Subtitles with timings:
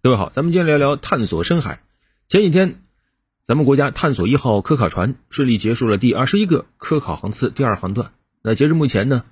[0.00, 1.82] 各位好，咱们今天聊聊探索深海。
[2.28, 2.82] 前几天，
[3.44, 8.12] 咱们国家探索一号科考船顺利结束了第二十一个科考航次第二航段。
[8.40, 9.24] 那截至目前呢，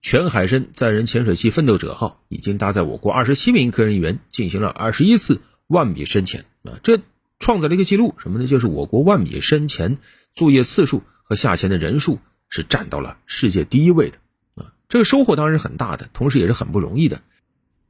[0.00, 7.00] 全海深载人潜水器奋斗者号已经搭载我国二十七名科研人员进行了二十一次万米深潜啊，这
[7.40, 8.46] 创造了一个记录，什么呢？
[8.46, 9.98] 就是我国万米深潜
[10.36, 14.18] 作业次数和下潜的人数是占到了世界第一位的
[14.54, 17.22] 啊，这个收获当然是很大的，同时也是很不容易的。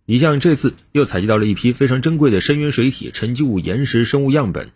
[0.04, 4.70] 你像这次又采集到了一批非常珍贵的深渊水体、沉积物、岩石、生物样本，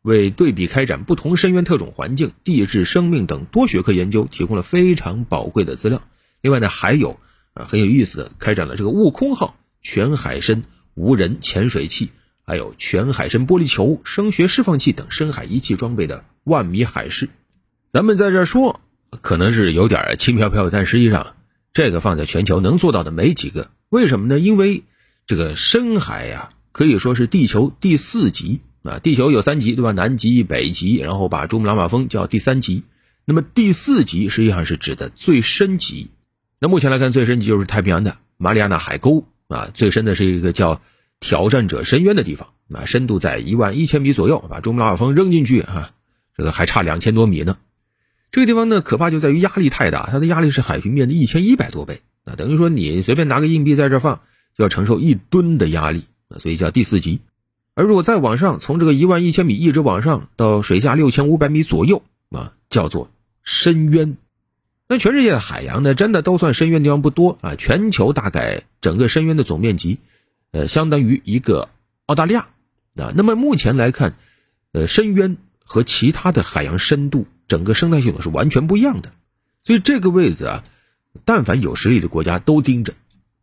[0.00, 6.02] 为对比开展不同深渊特种环境、地质、生命等多学科研究提供了非常宝贵的资料。
[6.40, 7.20] 另外呢，还有
[7.52, 10.64] 啊很有意思的，开展了这个悟空号全海深
[10.94, 12.08] 无人潜水器，
[12.42, 17.28] 还有全海深玻璃球、声学释放器等深海仪器装备的万米海试。
[17.90, 18.80] 咱们在这说，
[19.20, 21.36] 可能是有点轻飘飘，但实际上
[21.74, 23.70] 这个放在全球能做到的没几个。
[23.92, 24.38] 为什么呢？
[24.38, 24.84] 因为
[25.26, 28.98] 这个深海呀，可以说是地球第四极啊。
[29.00, 29.92] 地球有三极，对吧？
[29.92, 32.84] 南极、北极，然后把珠穆朗玛峰叫第三极。
[33.26, 36.08] 那么第四极实际上是指的最深极。
[36.58, 39.68] 那目前来看，最深极就是太平洋的马里亚纳海沟啊。
[39.74, 40.80] 最深的是一个叫
[41.20, 44.42] 挑战者深渊的地方啊，深度在一万一千米左右。
[44.48, 45.90] 把珠穆朗玛峰扔进去啊，
[46.34, 47.58] 这个还差两千多米呢。
[48.30, 52.00] 这个地方呢，可怕就在于压力太大，它的压力是海平面的一千一百多倍。
[52.24, 54.20] 那等于说，你随便拿个硬币在这放，
[54.54, 56.04] 就要承受一吨的压力，
[56.38, 57.20] 所以叫第四级。
[57.74, 63.10] 而如果再往上，从这个一万一千米一直往上到水下六千五百米左右啊，叫做
[63.42, 64.16] 深渊。
[64.86, 67.56] 那全世界的海洋呢，真的都算深渊地方不多啊。
[67.56, 69.98] 全球大概整个深渊的总面积，
[70.52, 71.70] 呃，相当于一个
[72.06, 72.46] 澳大利亚
[72.94, 73.12] 啊。
[73.16, 74.14] 那么目前来看，
[74.70, 79.10] 呃，深渊和其他的海洋深度，整个生态系统是完全不一样的。
[79.64, 80.62] 所以这个位置啊。
[81.24, 82.94] 但凡有实力的国家都盯着，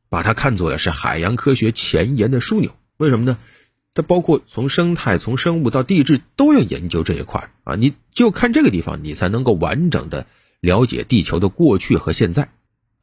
[0.10, 2.76] 把它看作的是海洋科学前沿的枢纽。
[2.98, 3.38] 为什么呢？
[3.94, 7.76] 它包括从生态、从生物到地质都要研究这一块啊！
[7.76, 10.28] 你就看这个地方，你才能够完整的
[10.60, 12.50] 了解地球的过去和现在，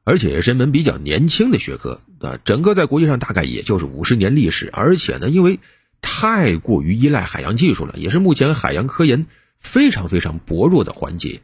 [0.04, 2.38] 而且也是一门比较年轻的学科啊！
[2.44, 5.58] 整个在国际上大概也就是五十年历史，而且呢，因为
[6.00, 9.26] 太过于依赖海洋技术了，也是目前海洋科研
[9.58, 11.40] 非常非常薄弱的环节。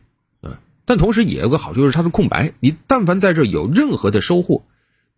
[0.84, 2.52] 但同时也有个好处，就是它的空白。
[2.60, 4.64] 你但凡在这有任何的收获，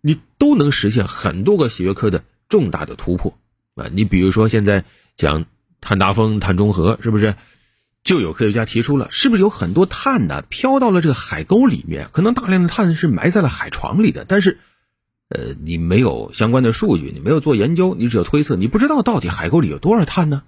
[0.00, 3.38] 你都能实现很多个学科的重大的突破
[3.75, 3.86] 啊！
[3.92, 4.84] 你比如说现在
[5.16, 5.47] 讲
[5.80, 7.34] 碳达峰、碳中和，是不是？
[8.02, 12.10] 就有科学家提出了，是不是有很多碳呢飘到了这个海沟里面？
[12.12, 14.58] 可能大量的碳是埋在了海床里的，但是，
[15.31, 20.42] 呃，你没有相关的数据，你没有做研究，你只有推测，你不知道到底海沟里有多少碳呢？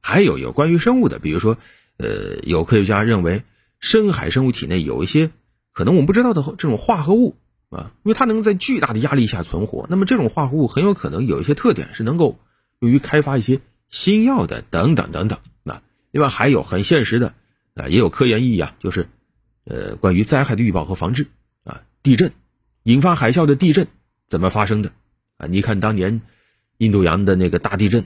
[0.00, 1.56] 还有有关于生物的，比如说，
[1.98, 3.44] 呃，有科学家认为。
[3.82, 5.30] 深海生物体内有一些
[5.72, 7.36] 可能我们不知道的这种化合物
[7.68, 9.86] 啊，因为它能在巨大的压力下存活。
[9.90, 12.38] 那么这种化合物很有可能有一些特点是能够
[12.78, 15.82] 用于开发一些新药的等等等等啊。
[16.12, 17.34] 另外还有很现实的
[17.74, 19.08] 啊，也有科研意义啊，就是
[19.64, 21.26] 呃关于灾害的预报和防治
[21.64, 22.32] 啊，地震
[22.84, 23.88] 引发海啸的地震
[24.28, 24.92] 怎么发生的
[25.38, 25.48] 啊？
[25.48, 26.22] 你看当年
[26.78, 28.04] 印度洋的那个大地震、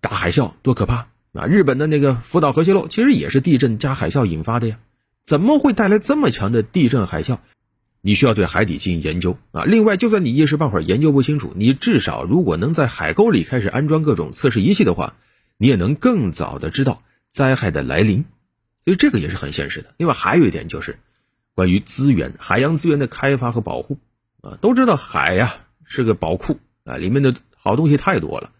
[0.00, 1.46] 大海啸多可怕啊！
[1.46, 4.80] 日本的那个福岛核泄漏其实也是地震加海啸引发的呀。
[5.26, 7.38] 怎么会带来这么强的地震海啸？
[8.00, 9.64] 你需要对海底进行研究啊！
[9.64, 15.16] 另外，就算你一时半会儿研究不清楚，你至少如果能在海沟里开始安装各种测试仪器的话，
[15.58, 18.24] 你也能更早的知道灾害的来临。
[18.84, 19.92] 所以这个也是很现实的。
[19.96, 21.00] 另外还有一点就是，
[21.56, 23.98] 关于资源、海洋资源的开发和保护
[24.42, 28.52] 啊，都知道海呀是个宝库啊，里面的好东西太多了。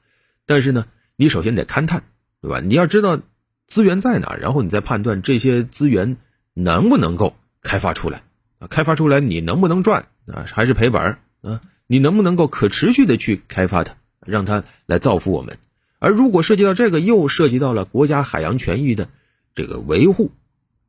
[0.47, 2.03] 但是呢，你首先得勘探，
[2.43, 2.59] 对吧？
[2.59, 3.21] 你要知道
[3.69, 6.17] 资源在哪，然后你再判断这些资源。
[6.59, 8.23] 能不能够开发出来
[8.59, 8.67] 啊？
[8.67, 10.47] 开发出来你能不能赚啊？
[10.47, 11.61] 还是赔本啊？
[11.87, 15.59] 你能不能够可持续的去开发它，让它来造福我们？
[15.99, 19.09] 而如果涉及到这个，又涉及到了国家海洋权益的
[19.55, 20.31] 这个维护，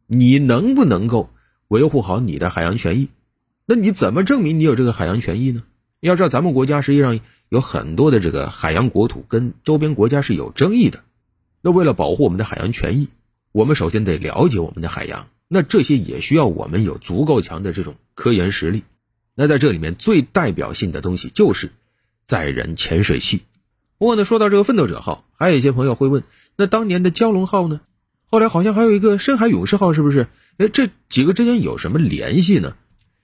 [0.06, 1.30] 你能不能够
[1.68, 3.10] 维护好你的海洋权益？
[3.66, 5.64] 那你怎么证明你有这个海洋权益呢？
[6.00, 11.04] 要知道，咱们国家实际上有很多的这个海洋国土跟周边国家是有争议的。
[11.62, 13.10] 那为了保护我们的海洋权益，
[13.52, 15.28] 我们首先得了解我们的海洋。
[15.48, 18.84] 那这些也需要我们有足够强的这种科研实力。
[19.34, 21.72] 那在这里面最代表性的东西就是
[22.26, 23.42] 载人潜水器。
[23.98, 26.24] 不过呢，说到这个奋斗者号，还有一些朋友会问：
[26.56, 27.82] 那当年的蛟龙号呢？
[28.26, 30.28] 后来好像还有一个深海勇士号，是不是？
[30.58, 32.76] 哎，这几个之间有什么联系呢？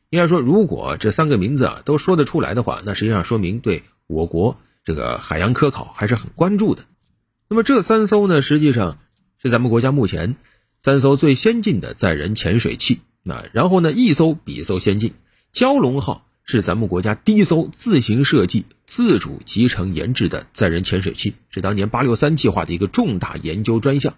[0.10, 6.84] 应该说，如果这三个名字啊都说得出来的话，那实际上说明对我国这个海洋科考还是很关注的。
[7.50, 9.00] 那么这三艘呢，实际上
[9.42, 10.36] 是咱们国家目前。
[10.84, 15.14] 三艘最先进的载人潜水器，那然后呢，一艘比一艘先进。
[15.54, 24.16] 蛟龙号是咱们国家第一艘自行设计、自主集成研制的载人潜水器，是当年八六三计划的一个重大研究专项。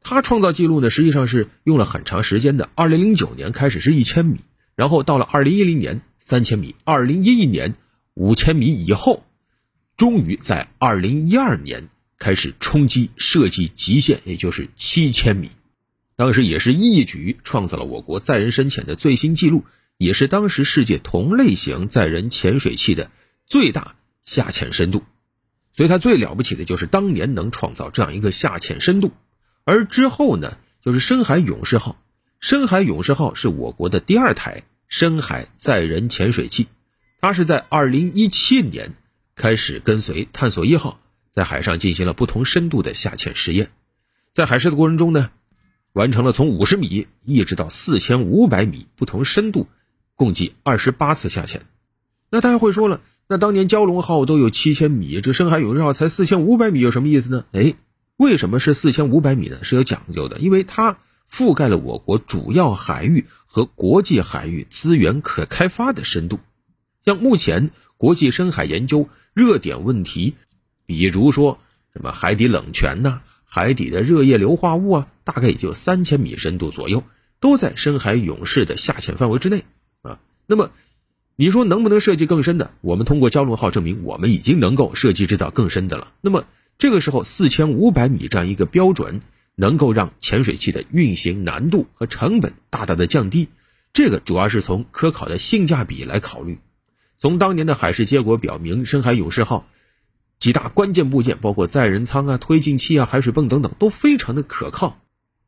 [0.00, 2.68] 它创造记录呢，实际上是用了很长时间的。
[2.76, 4.38] 二零零九年开始是一千米，
[4.76, 7.74] 然后到了二零一零年三千米，二零一一年
[8.14, 9.24] 五千米以后，
[9.96, 15.50] 终于在二零一二年开始冲击设计极限，也就是七千米。
[16.16, 19.64] 当时也是一举创造了我国载人深潜的最新纪录，
[19.98, 23.10] 也是当时世界同类型载人潜水器的
[23.44, 25.02] 最大下潜深度。
[25.74, 29.12] 所以它最了不起的就是当年能创造这样一个下潜深度。
[29.64, 32.02] 而之后呢，就是深海勇士号。
[32.40, 36.66] 深海勇士号是我国的第二台深海载人潜水器，
[37.20, 38.94] 它是在二零一七年
[39.34, 40.98] 开始跟随探索一号
[41.30, 43.70] 在海上进行了不同深度的下潜实验，
[44.32, 45.30] 在海试的过程中呢。
[45.96, 49.66] 完成了从五十米一直到四千五百米不同深度，
[50.14, 51.62] 共计二十八次下潜。
[52.28, 57.46] 那大家会说了，那当年蛟龙号都有七千米，这深海勇士号才四千五百米，有什么意思呢？
[57.52, 57.72] 哎，
[58.18, 59.64] 为什么是四千五百米呢？
[59.64, 60.98] 是有讲究的，因为它
[61.30, 66.40] 覆盖了我国主要海域和国际海域资源可开发的深度。
[67.06, 70.34] 像目前国际深海研究热点问题，
[70.84, 71.58] 比如说
[71.94, 73.22] 什么海底冷泉呐。
[73.48, 77.02] 海底的热液硫化物啊，大概也就三千米深度左右，
[77.40, 79.64] 都在深海勇士的下潜范围之内
[80.02, 80.20] 啊。
[80.46, 80.70] 那么，
[81.34, 82.70] 你说能不能设计更深的？
[82.80, 86.12] 我们通过蛟龙号证明，我们已经能够设计制造更深的了。
[86.20, 86.44] 那么，
[86.78, 89.20] 这个时候四千五百米这样一个标准，
[89.56, 93.48] 能够让潜水器的运行难度和成本大大的降低。
[93.92, 96.60] 这个主要是从科考的性价比来考虑。
[97.18, 99.66] 从当年的海试结果表明，深海勇士号。
[100.38, 105.00] 几大关键部件，包括载人舱啊、推进器啊、海水泵等等，都非常的可靠，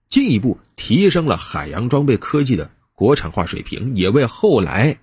[0.09, 4.99] 进一步提升了海洋装备科技的国产化水平，也为后来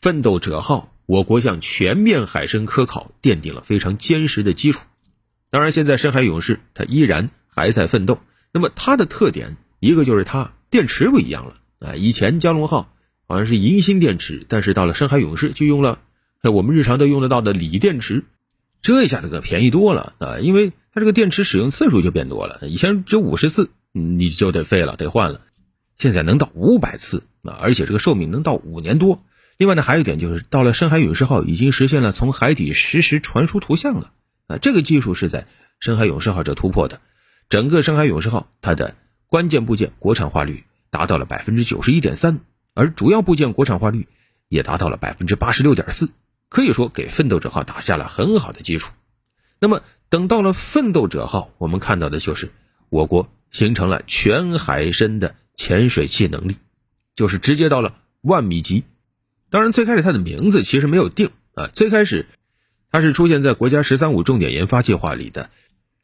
[0.00, 4.80] 奋斗者号我国向全面海深科考奠定了非常坚实的基础。
[5.50, 8.18] 当然，现在深海勇士它依然还在奋斗。
[8.52, 12.92] 那么它的特点，一个就是它电池不一样了啊，以前蛟龙号
[13.26, 15.98] 好像是银芯电池，但是到了深海勇士就用了
[16.42, 18.24] 我们日常都用得到的锂电池。
[18.82, 20.38] 这一下子可便宜多了啊！
[20.40, 25.40] 因为它这个电池使用次数就变多了，以前只有五十次你就得废了，得换了，
[25.96, 27.56] 现在能到五百次啊！
[27.60, 29.22] 而且这个寿命能到五年多。
[29.56, 34.10] 另外呢，还有一点就是，到了深海勇士号已经实现了从海底实时传输图像了
[34.48, 34.58] 啊！
[34.58, 35.46] 这个技术是在
[35.78, 37.00] 深海勇士号这突破的。
[37.48, 38.96] 整个深海勇士号它的
[39.28, 42.40] 关键部件国产化率达到了百分之九十一点三，
[42.74, 44.08] 而主要部件国产化率
[44.48, 46.10] 也达到了百分之八十六点四。
[46.48, 48.92] 可以说给奋斗者号打下了很好的基础。
[49.60, 52.52] 那么，等到了奋斗者号，我们看到的就是
[52.90, 56.56] 我国形成了全海深的潜水器能力，
[57.16, 58.84] 就是直接到了万米级。
[59.48, 62.26] 当然，最开始它的名字其实没有定啊，最开始
[62.90, 65.48] 它是出现在国家“十三五”重点研发计划里的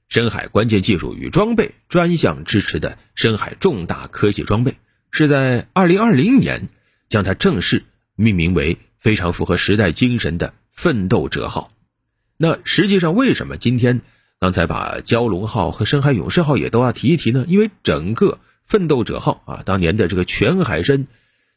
[0.08, 4.76] 深海关键技术与装备专项支持的深海重大科技装备，
[5.11, 6.70] 是在二零二零年
[7.06, 8.79] 将它正式命名为。
[9.00, 11.70] 非常符合时代精神的奋斗者号，
[12.37, 14.02] 那实际上为什么今天
[14.40, 17.44] 刚才把蛟龙号和深海勇士号也都要提一提呢？
[17.46, 21.06] 因为整个奋斗者号啊，当年的这个全海深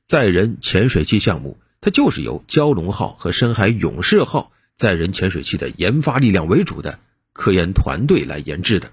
[0.06, 7.00] 载人潜水器项目，它就是由蛟龙号和深海勇士号载人潜水器的研发力量为主的
[7.31, 8.91] 科研团队来研制的。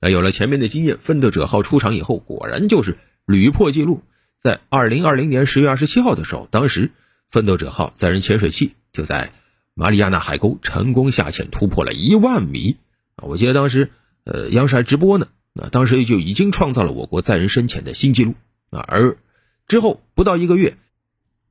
[0.00, 4.02] 那有了前面的经验，奋斗者号出场以后，果然就是屡破纪录。
[4.38, 6.92] 在二零二零年十月二十七号的时候，当时。
[7.30, 9.32] 奋斗者号载人潜水器就在
[9.74, 12.78] 马里亚纳海沟成功下潜，突破了一万米！
[13.22, 13.90] 我记得当时，
[14.24, 15.28] 呃，央视还直播呢。
[15.52, 18.34] 那当时就已经创造了我国载人深潜的新纪录
[18.70, 18.80] 啊！
[18.86, 19.18] 而
[19.66, 20.76] 之后不到一个月，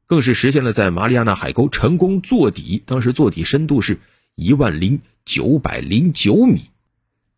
[0.05, 3.99] 更是实现了在马里亚纳海沟成功坐底，当时坐底深度是
[4.35, 6.61] 一万零九百零九米，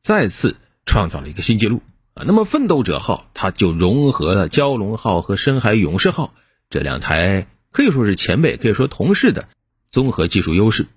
[0.01, 1.81] 再次创造了一个新纪录
[2.13, 2.23] 啊！
[2.27, 6.35] 那么奋斗者号它就融合了蛟龙号和深海勇士号
[6.69, 7.47] 这两台。
[7.71, 9.47] 可以说是前辈，可以说同事的
[9.91, 10.87] 综合技术优势，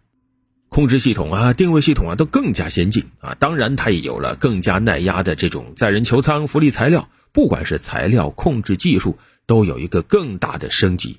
[0.72, 3.36] 控制系统啊、定位系统啊都更加先进啊。
[3.38, 11.18] 当然，它也有了更加耐压的这种载人球舱、浮力材料，不管是材料、控制技术，都有一个更大的升级。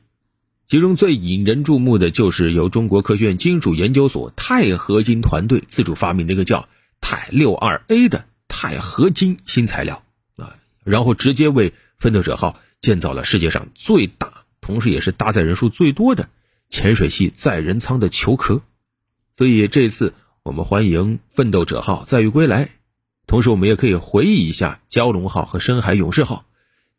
[0.67, 6.67] 其中最引人注目的就是由中国科学院金属研究所钛合金团队自主发明的一个叫
[6.99, 10.03] 钛六二 A 的钛合金新材料
[10.35, 14.45] 啊，然后直接为奋斗者号建造了世界上最大。
[14.61, 16.27] 同时，也是搭载人数最多的
[16.71, 18.63] 潜水器载人舱的球壳，
[19.35, 20.13] 所以这次
[20.43, 22.69] 我们欢迎奋斗者号载誉归来。
[23.25, 26.45] 同时，我们也可以回忆一下蛟龙号和深海勇士号。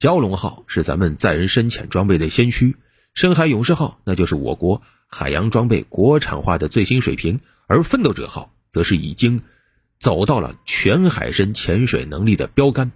[0.00, 2.76] 蛟龙号是咱们载人深潜装备的先驱，
[3.12, 9.42] 深海勇士号那就是我国海洋装备国产化的最新水平，而奋斗者号则是已经
[9.98, 12.90] 走到了全海深潜水能力的标杆。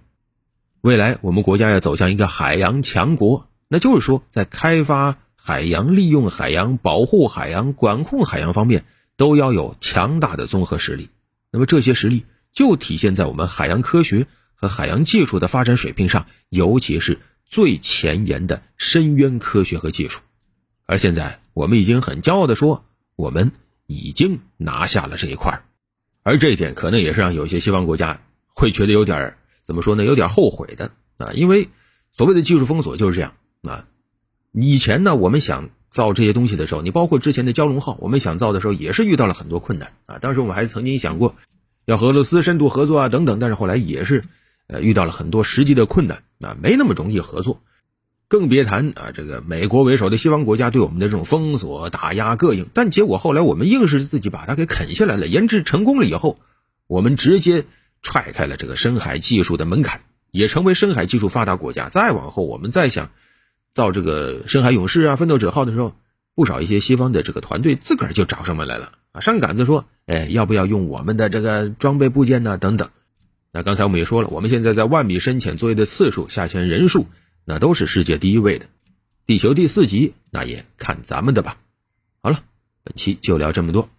[0.81, 8.85] 未来我们国家要走向一个海洋强国，那就是说在开发海洋、利用海洋、保护海洋、管控海洋方面
[9.19, 11.09] 都要有强大的综合实力。
[11.51, 20.21] 那么这些实力就体现在我们海洋科学和海洋技术的发展水平上，尤其是最前沿的深渊科学和技术。
[20.85, 22.85] 而现在，我们已经很骄傲地说，
[23.17, 23.51] 我们
[23.87, 25.63] 已经拿下了这一块
[26.23, 28.21] 而这一点可能也是让有些西方国家
[28.55, 30.05] 会觉得有点怎么说呢？
[30.05, 31.67] 有点后悔的啊，因为
[32.15, 33.33] 所谓的技术封锁就是这样
[33.63, 33.85] 啊。
[34.53, 40.17] 以前呢，我们想造这些东西的时候，你包括之前的蛟龙号，我们想造的时候也是遇到了很多困难啊。
[40.19, 41.35] 当时我们还曾经想过。
[41.85, 44.23] 要和俄罗斯深度合作啊，等等，但是后来也是，
[44.67, 47.63] 呃，遇到了很多实际的困难啊，没那么容易合作，
[48.27, 52.67] 更别谈啊，这个美国为首的西方国家对我们的这种封锁、打压、膈应。
[52.75, 56.37] 但结果后来我们硬是自己把它给啃下来了，研制成功了以后，
[56.85, 57.65] 我们直接
[58.03, 61.89] 踹开了这个深海技术的门槛，也成为深海技术发达国家。
[61.89, 63.09] 再往后，我们再想
[63.73, 65.93] 造这个深海勇士啊、奋斗者号的时候，
[66.35, 68.93] 不少一些西方的这个团队自个儿就找上门来了。
[69.11, 72.57] 啊，上杆子说，哎，要不要用我们的这个装备部件呢？
[72.57, 72.89] 等等。
[73.51, 77.07] 那刚才我们也说了，我们现在在万米深潜作业的次数、下潜人数，
[77.45, 78.67] 那都是世界第一位的。
[79.25, 81.57] 地球第四级，那也看咱们的吧。
[82.21, 82.41] 好了，
[82.83, 83.89] 本期就聊这么多。